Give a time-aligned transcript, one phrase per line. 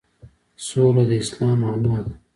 [0.65, 2.11] سوله د اسلام معنی ده